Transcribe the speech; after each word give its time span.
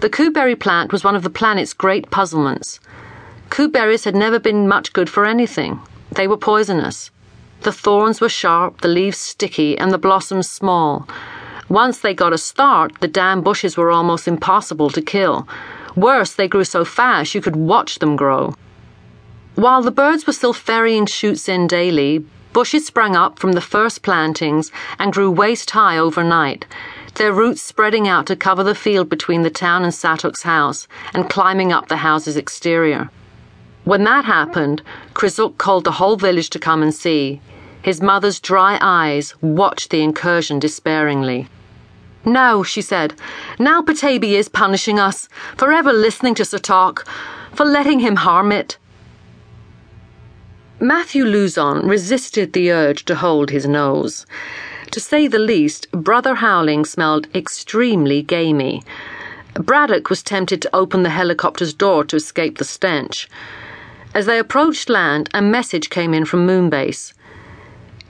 The 0.00 0.10
kuberry 0.10 0.58
plant 0.58 0.92
was 0.92 1.04
one 1.04 1.16
of 1.16 1.22
the 1.22 1.30
planet's 1.30 1.72
great 1.72 2.10
puzzlements. 2.10 2.80
Kuberries 3.48 4.04
had 4.04 4.14
never 4.14 4.38
been 4.38 4.68
much 4.68 4.92
good 4.92 5.08
for 5.08 5.24
anything. 5.24 5.80
They 6.12 6.28
were 6.28 6.36
poisonous. 6.36 7.10
The 7.62 7.72
thorns 7.72 8.20
were 8.20 8.28
sharp, 8.28 8.82
the 8.82 8.88
leaves 8.88 9.16
sticky, 9.16 9.78
and 9.78 9.90
the 9.90 9.98
blossoms 9.98 10.50
small. 10.50 11.08
Once 11.68 12.00
they 12.00 12.12
got 12.12 12.34
a 12.34 12.38
start, 12.38 12.92
the 13.00 13.08
damn 13.08 13.40
bushes 13.40 13.76
were 13.76 13.90
almost 13.90 14.28
impossible 14.28 14.90
to 14.90 15.00
kill. 15.00 15.48
Worse, 15.96 16.34
they 16.34 16.46
grew 16.46 16.64
so 16.64 16.84
fast 16.84 17.34
you 17.34 17.40
could 17.40 17.56
watch 17.56 17.98
them 17.98 18.16
grow. 18.16 18.54
While 19.54 19.82
the 19.82 19.90
birds 19.90 20.26
were 20.26 20.34
still 20.34 20.52
ferrying 20.52 21.06
shoots 21.06 21.48
in 21.48 21.66
daily, 21.66 22.24
bushes 22.52 22.86
sprang 22.86 23.16
up 23.16 23.38
from 23.38 23.52
the 23.52 23.62
first 23.62 24.02
plantings 24.02 24.70
and 24.98 25.12
grew 25.12 25.30
waist 25.30 25.70
high 25.70 25.96
overnight, 25.96 26.66
their 27.16 27.32
roots 27.32 27.62
spreading 27.62 28.08
out 28.08 28.26
to 28.26 28.36
cover 28.36 28.62
the 28.62 28.74
field 28.74 29.08
between 29.08 29.42
the 29.42 29.50
town 29.50 29.82
and 29.82 29.92
Satok's 29.92 30.42
house 30.42 30.86
and 31.14 31.28
climbing 31.28 31.72
up 31.72 31.88
the 31.88 31.96
house's 31.96 32.36
exterior. 32.36 33.10
When 33.84 34.04
that 34.04 34.24
happened, 34.24 34.82
Krizuk 35.14 35.58
called 35.58 35.84
the 35.84 35.92
whole 35.92 36.16
village 36.16 36.50
to 36.50 36.58
come 36.58 36.82
and 36.82 36.94
see. 36.94 37.40
His 37.82 38.00
mother's 38.00 38.40
dry 38.40 38.78
eyes 38.80 39.34
watched 39.40 39.90
the 39.90 40.02
incursion 40.02 40.58
despairingly. 40.58 41.48
No, 42.24 42.64
she 42.64 42.82
said, 42.82 43.14
now 43.60 43.82
Petaybee 43.82 44.32
is 44.32 44.48
punishing 44.48 44.98
us, 44.98 45.28
forever 45.56 45.92
listening 45.92 46.34
to 46.34 46.42
Satok, 46.42 47.06
for 47.52 47.64
letting 47.64 48.00
him 48.00 48.16
harm 48.16 48.50
it. 48.50 48.78
Matthew 50.80 51.24
Luzon 51.24 51.86
resisted 51.86 52.52
the 52.52 52.72
urge 52.72 53.04
to 53.04 53.14
hold 53.14 53.50
his 53.50 53.66
nose. 53.66 54.26
To 54.92 55.00
say 55.00 55.26
the 55.26 55.38
least, 55.38 55.90
Brother 55.92 56.36
Howling 56.36 56.84
smelled 56.84 57.28
extremely 57.34 58.22
gamey. 58.22 58.82
Braddock 59.54 60.10
was 60.10 60.22
tempted 60.22 60.62
to 60.62 60.76
open 60.76 61.02
the 61.02 61.10
helicopter's 61.10 61.74
door 61.74 62.04
to 62.04 62.16
escape 62.16 62.58
the 62.58 62.64
stench. 62.64 63.28
As 64.14 64.26
they 64.26 64.38
approached 64.38 64.88
land, 64.88 65.28
a 65.34 65.42
message 65.42 65.90
came 65.90 66.14
in 66.14 66.24
from 66.24 66.46
Moonbase. 66.46 67.12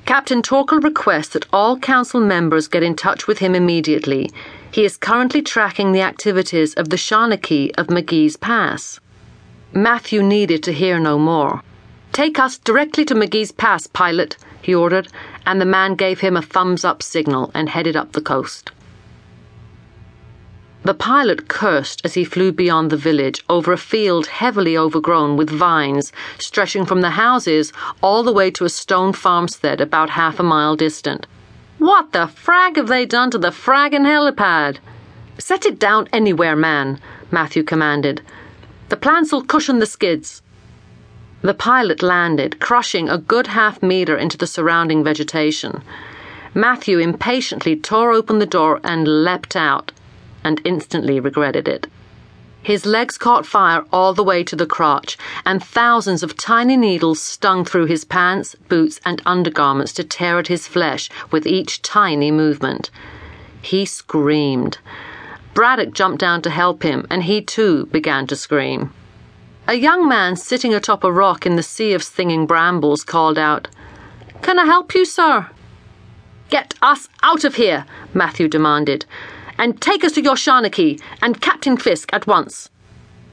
Captain 0.04 0.40
Torkel 0.40 0.82
requests 0.82 1.30
that 1.30 1.46
all 1.52 1.78
council 1.78 2.20
members 2.20 2.68
get 2.68 2.84
in 2.84 2.94
touch 2.94 3.26
with 3.26 3.38
him 3.38 3.56
immediately. 3.56 4.30
He 4.70 4.84
is 4.84 4.96
currently 4.96 5.42
tracking 5.42 5.90
the 5.90 6.02
activities 6.02 6.74
of 6.74 6.90
the 6.90 6.96
Shanachie 6.96 7.72
of 7.76 7.88
McGee's 7.88 8.36
Pass. 8.36 9.00
Matthew 9.72 10.22
needed 10.22 10.62
to 10.62 10.72
hear 10.72 11.00
no 11.00 11.18
more. 11.18 11.62
Take 12.12 12.38
us 12.38 12.56
directly 12.58 13.04
to 13.06 13.14
McGee's 13.14 13.50
Pass, 13.50 13.88
pilot, 13.88 14.36
he 14.66 14.74
ordered, 14.74 15.06
and 15.46 15.60
the 15.60 15.64
man 15.64 15.94
gave 15.94 16.18
him 16.18 16.36
a 16.36 16.42
thumbs 16.42 16.84
up 16.84 17.00
signal 17.00 17.52
and 17.54 17.68
headed 17.68 17.94
up 17.94 18.10
the 18.12 18.20
coast. 18.20 18.72
The 20.82 20.92
pilot 20.92 21.46
cursed 21.46 22.00
as 22.04 22.14
he 22.14 22.24
flew 22.24 22.50
beyond 22.50 22.90
the 22.90 22.96
village 22.96 23.44
over 23.48 23.72
a 23.72 23.78
field 23.78 24.26
heavily 24.26 24.76
overgrown 24.76 25.36
with 25.36 25.50
vines 25.50 26.12
stretching 26.38 26.84
from 26.84 27.00
the 27.00 27.10
houses 27.10 27.72
all 28.02 28.24
the 28.24 28.32
way 28.32 28.50
to 28.52 28.64
a 28.64 28.68
stone 28.68 29.12
farmstead 29.12 29.80
about 29.80 30.10
half 30.10 30.40
a 30.40 30.42
mile 30.42 30.74
distant. 30.74 31.28
What 31.78 32.10
the 32.10 32.26
frag 32.26 32.74
have 32.74 32.88
they 32.88 33.06
done 33.06 33.30
to 33.30 33.38
the 33.38 33.52
fraggin' 33.52 34.04
helipad? 34.04 34.78
Set 35.38 35.64
it 35.64 35.78
down 35.78 36.08
anywhere, 36.12 36.56
man, 36.56 36.98
Matthew 37.30 37.62
commanded. 37.62 38.20
The 38.88 38.96
plants'll 38.96 39.46
cushion 39.46 39.78
the 39.78 39.86
skids. 39.86 40.42
The 41.42 41.54
pilot 41.54 42.02
landed, 42.02 42.60
crushing 42.60 43.08
a 43.08 43.18
good 43.18 43.48
half 43.48 43.82
meter 43.82 44.16
into 44.16 44.36
the 44.36 44.46
surrounding 44.46 45.04
vegetation. 45.04 45.82
Matthew 46.54 46.98
impatiently 46.98 47.76
tore 47.76 48.12
open 48.12 48.38
the 48.38 48.46
door 48.46 48.80
and 48.82 49.24
leapt 49.24 49.54
out 49.54 49.92
and 50.42 50.60
instantly 50.64 51.20
regretted 51.20 51.68
it. 51.68 51.86
His 52.62 52.84
legs 52.86 53.16
caught 53.18 53.46
fire 53.46 53.84
all 53.92 54.12
the 54.12 54.24
way 54.24 54.42
to 54.42 54.56
the 54.56 54.66
crotch, 54.66 55.16
and 55.44 55.62
thousands 55.62 56.22
of 56.24 56.36
tiny 56.36 56.76
needles 56.76 57.22
stung 57.22 57.64
through 57.64 57.86
his 57.86 58.04
pants, 58.04 58.56
boots, 58.68 59.00
and 59.04 59.22
undergarments 59.24 59.92
to 59.92 60.04
tear 60.04 60.38
at 60.38 60.48
his 60.48 60.66
flesh 60.66 61.08
with 61.30 61.46
each 61.46 61.82
tiny 61.82 62.32
movement. 62.32 62.90
He 63.62 63.84
screamed. 63.84 64.78
Braddock 65.54 65.92
jumped 65.94 66.18
down 66.18 66.42
to 66.42 66.50
help 66.50 66.82
him, 66.82 67.06
and 67.08 67.22
he 67.22 67.40
too 67.40 67.86
began 67.86 68.26
to 68.26 68.34
scream. 68.34 68.92
A 69.68 69.74
young 69.74 70.08
man 70.08 70.36
sitting 70.36 70.74
atop 70.74 71.04
a 71.04 71.12
rock 71.12 71.44
in 71.44 71.56
the 71.56 71.62
sea 71.62 71.92
of 71.92 72.02
stinging 72.02 72.46
brambles 72.46 73.02
called 73.04 73.38
out, 73.38 73.68
Can 74.42 74.58
I 74.58 74.64
help 74.64 74.94
you, 74.94 75.04
sir? 75.04 75.48
Get 76.50 76.74
us 76.82 77.08
out 77.22 77.44
of 77.44 77.56
here, 77.56 77.84
Matthew 78.14 78.48
demanded 78.48 79.06
and 79.58 79.80
take 79.80 80.04
us 80.04 80.12
to 80.12 80.22
your 80.22 80.34
Shanachie 80.34 81.00
and 81.22 81.40
Captain 81.40 81.76
Fiske 81.76 82.12
at 82.12 82.26
once. 82.26 82.70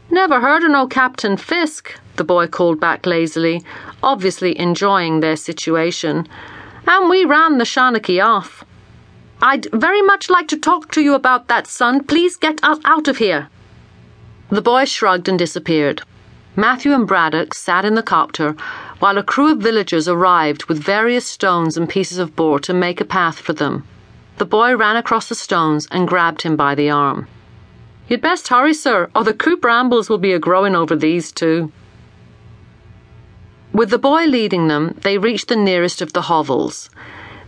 Never 0.10 0.42
heard 0.42 0.64
of 0.64 0.72
no 0.72 0.88
Captain 0.88 1.38
Fiske, 1.38 2.00
the 2.16 2.24
boy 2.24 2.48
called 2.48 2.80
back 2.80 3.06
lazily, 3.06 3.64
obviously 4.02 4.58
enjoying 4.58 5.20
their 5.20 5.36
situation. 5.36 6.28
And 6.88 7.10
we 7.10 7.26
ran 7.26 7.58
the 7.58 7.64
Shanachie 7.64 8.24
off. 8.24 8.64
I'd 9.42 9.68
very 9.72 10.02
much 10.02 10.30
like 10.30 10.48
to 10.50 10.58
talk 10.58 10.92
to 10.92 11.02
you 11.02 11.14
about 11.14 11.48
that, 11.48 11.68
son. 11.68 12.04
Please 12.04 12.38
get 12.38 12.64
us 12.64 12.80
out 12.86 13.08
of 13.08 13.18
here. 13.18 13.50
The 14.50 14.62
boy 14.62 14.86
shrugged 14.86 15.28
and 15.28 15.40
disappeared. 15.40 16.04
Matthew 16.56 16.94
and 16.94 17.08
Braddock 17.08 17.56
sat 17.56 17.84
in 17.84 17.96
the 17.96 18.04
copter 18.04 18.56
while 19.00 19.18
a 19.18 19.24
crew 19.24 19.52
of 19.52 19.58
villagers 19.58 20.08
arrived 20.08 20.66
with 20.66 20.78
various 20.78 21.26
stones 21.26 21.78
and 21.78 21.90
pieces 21.90 22.20
of 22.20 22.36
board 22.36 22.62
to 22.64 22.76
make 22.76 23.02
a 23.02 23.06
path 23.06 23.40
for 23.40 23.54
them. 23.54 23.88
The 24.38 24.46
boy 24.46 24.76
ran 24.76 24.96
across 24.96 25.30
the 25.30 25.36
stones 25.36 25.88
and 25.90 26.08
grabbed 26.08 26.44
him 26.44 26.56
by 26.56 26.76
the 26.76 26.92
arm. 26.92 27.28
You'd 28.08 28.22
best 28.22 28.50
hurry, 28.50 28.76
sir, 28.76 29.10
or 29.16 29.24
the 29.24 29.34
coop 29.34 29.66
Rambles 29.66 30.10
will 30.10 30.20
be 30.20 30.32
a 30.32 30.38
growing 30.38 30.76
over 30.76 30.96
these 30.96 31.32
too. 31.32 31.72
With 33.72 33.90
the 33.90 33.98
boy 33.98 34.26
leading 34.26 34.68
them, 34.68 34.96
they 35.02 35.18
reached 35.18 35.48
the 35.48 35.56
nearest 35.56 36.04
of 36.04 36.14
the 36.14 36.24
hovels. 36.24 36.92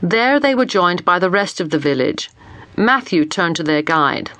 There 0.01 0.39
they 0.39 0.55
were 0.55 0.65
joined 0.65 1.05
by 1.05 1.19
the 1.19 1.29
rest 1.29 1.61
of 1.61 1.69
the 1.69 1.77
village. 1.77 2.31
Matthew 2.75 3.25
turned 3.25 3.57
to 3.57 3.63
their 3.63 3.83
guide. 3.83 4.31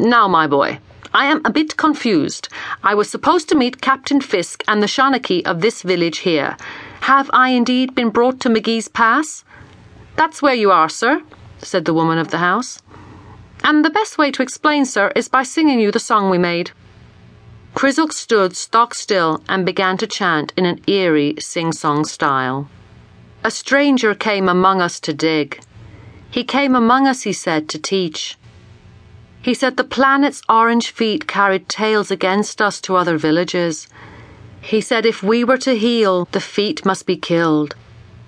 Now, 0.00 0.26
my 0.26 0.48
boy, 0.48 0.80
I 1.14 1.26
am 1.26 1.42
a 1.44 1.50
bit 1.50 1.76
confused. 1.76 2.48
I 2.82 2.94
was 2.94 3.10
supposed 3.10 3.48
to 3.50 3.54
meet 3.54 3.80
Captain 3.80 4.20
Fiske 4.20 4.64
and 4.66 4.82
the 4.82 4.86
Shanachie 4.86 5.46
of 5.46 5.60
this 5.60 5.82
village 5.82 6.18
here. 6.18 6.56
Have 7.02 7.30
I 7.32 7.50
indeed 7.50 7.94
been 7.94 8.10
brought 8.10 8.40
to 8.40 8.48
McGee's 8.48 8.88
Pass? 8.88 9.44
That's 10.16 10.42
where 10.42 10.54
you 10.54 10.70
are, 10.70 10.88
sir 10.88 11.22
said 11.64 11.84
the 11.84 11.94
woman 11.94 12.18
of 12.18 12.30
the 12.30 12.38
house. 12.38 12.80
And 13.64 13.84
the 13.84 13.90
best 13.90 14.18
way 14.18 14.30
to 14.32 14.42
explain, 14.42 14.84
sir, 14.84 15.12
is 15.14 15.28
by 15.28 15.42
singing 15.42 15.78
you 15.80 15.92
the 15.92 16.00
song 16.00 16.30
we 16.30 16.38
made. 16.38 16.72
Krizuk 17.74 18.12
stood 18.12 18.56
stock 18.56 18.94
still 18.94 19.42
and 19.48 19.64
began 19.64 19.96
to 19.98 20.06
chant 20.06 20.52
in 20.56 20.66
an 20.66 20.80
eerie 20.86 21.36
sing 21.38 21.72
song 21.72 22.04
style. 22.04 22.68
A 23.44 23.50
stranger 23.50 24.14
came 24.14 24.48
among 24.48 24.80
us 24.80 25.00
to 25.00 25.14
dig. 25.14 25.60
He 26.30 26.44
came 26.44 26.74
among 26.74 27.06
us, 27.06 27.22
he 27.22 27.32
said, 27.32 27.68
to 27.70 27.78
teach. 27.78 28.36
He 29.42 29.54
said 29.54 29.76
the 29.76 29.82
planet's 29.82 30.40
orange 30.48 30.90
feet 30.90 31.26
carried 31.26 31.68
tales 31.68 32.12
against 32.12 32.62
us 32.62 32.80
to 32.82 32.94
other 32.94 33.18
villages. 33.18 33.88
He 34.60 34.80
said 34.80 35.04
if 35.04 35.20
we 35.20 35.42
were 35.42 35.58
to 35.58 35.76
heal, 35.76 36.28
the 36.30 36.40
feet 36.40 36.86
must 36.86 37.06
be 37.06 37.16
killed. 37.16 37.74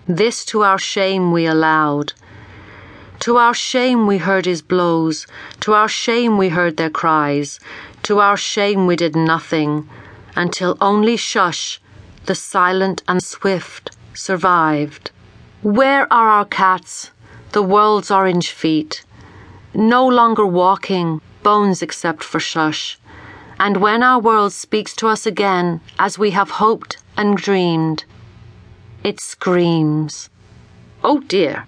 This 0.08 0.44
to 0.46 0.64
our 0.64 0.78
shame 0.78 1.30
we 1.30 1.46
allowed. 1.46 2.14
To 3.20 3.36
our 3.36 3.54
shame 3.54 4.08
we 4.08 4.18
heard 4.18 4.44
his 4.44 4.60
blows, 4.60 5.26
to 5.60 5.72
our 5.72 5.88
shame 5.88 6.36
we 6.36 6.48
heard 6.48 6.76
their 6.76 6.90
cries, 6.90 7.60
to 8.02 8.18
our 8.18 8.36
shame 8.36 8.88
we 8.88 8.96
did 8.96 9.14
nothing, 9.14 9.88
until 10.34 10.76
only 10.80 11.16
Shush, 11.16 11.80
the 12.26 12.34
silent 12.34 13.04
and 13.06 13.22
swift, 13.22 13.96
survived. 14.14 15.12
Where 15.62 16.12
are 16.12 16.28
our 16.28 16.44
cats, 16.44 17.12
the 17.52 17.62
world's 17.62 18.10
orange 18.10 18.50
feet? 18.50 19.04
No 19.74 20.06
longer 20.06 20.46
walking, 20.46 21.20
bones 21.42 21.82
except 21.82 22.22
for 22.22 22.38
Shush. 22.38 22.96
And 23.58 23.78
when 23.78 24.02
our 24.04 24.20
world 24.20 24.52
speaks 24.52 24.94
to 24.96 25.08
us 25.08 25.26
again, 25.26 25.80
as 25.98 26.18
we 26.18 26.30
have 26.30 26.50
hoped 26.50 26.98
and 27.16 27.36
dreamed, 27.36 28.04
it 29.02 29.18
screams. 29.18 30.30
Oh 31.02 31.20
dear. 31.20 31.66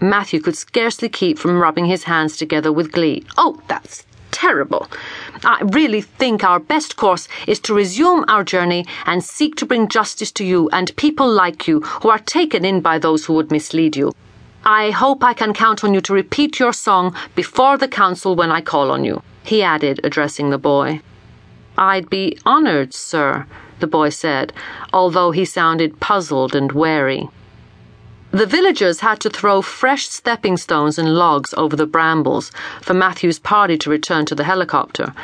Matthew 0.00 0.40
could 0.40 0.56
scarcely 0.56 1.08
keep 1.08 1.36
from 1.36 1.60
rubbing 1.60 1.86
his 1.86 2.04
hands 2.04 2.36
together 2.36 2.72
with 2.72 2.92
glee. 2.92 3.24
Oh, 3.36 3.60
that's 3.66 4.06
terrible. 4.30 4.86
I 5.42 5.60
really 5.64 6.00
think 6.00 6.44
our 6.44 6.60
best 6.60 6.96
course 6.96 7.26
is 7.48 7.58
to 7.60 7.74
resume 7.74 8.24
our 8.28 8.44
journey 8.44 8.86
and 9.06 9.24
seek 9.24 9.56
to 9.56 9.66
bring 9.66 9.88
justice 9.88 10.30
to 10.32 10.44
you 10.44 10.68
and 10.72 10.94
people 10.96 11.28
like 11.28 11.66
you 11.66 11.80
who 11.80 12.08
are 12.10 12.20
taken 12.20 12.64
in 12.64 12.80
by 12.80 12.98
those 12.98 13.24
who 13.24 13.32
would 13.34 13.50
mislead 13.50 13.96
you. 13.96 14.12
I 14.64 14.90
hope 14.90 15.24
I 15.24 15.34
can 15.34 15.54
count 15.54 15.84
on 15.84 15.94
you 15.94 16.00
to 16.02 16.12
repeat 16.12 16.58
your 16.58 16.72
song 16.72 17.14
before 17.34 17.78
the 17.78 17.88
council 17.88 18.34
when 18.34 18.50
I 18.50 18.60
call 18.60 18.90
on 18.90 19.04
you, 19.04 19.22
he 19.44 19.62
added, 19.62 20.00
addressing 20.04 20.50
the 20.50 20.58
boy. 20.58 21.00
I'd 21.76 22.10
be 22.10 22.38
honored, 22.44 22.92
sir, 22.92 23.46
the 23.80 23.86
boy 23.86 24.08
said, 24.08 24.52
although 24.92 25.30
he 25.30 25.44
sounded 25.44 26.00
puzzled 26.00 26.54
and 26.54 26.72
wary. 26.72 27.28
The 28.30 28.46
villagers 28.46 29.00
had 29.00 29.20
to 29.20 29.30
throw 29.30 29.62
fresh 29.62 30.08
stepping 30.08 30.58
stones 30.58 30.98
and 30.98 31.14
logs 31.14 31.54
over 31.56 31.76
the 31.76 31.86
brambles 31.86 32.50
for 32.82 32.92
Matthew's 32.92 33.38
party 33.38 33.78
to 33.78 33.90
return 33.90 34.26
to 34.26 34.34
the 34.34 34.44
helicopter, 34.44 35.14